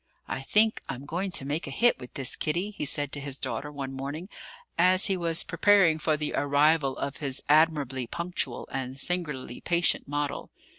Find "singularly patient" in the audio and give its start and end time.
8.97-10.07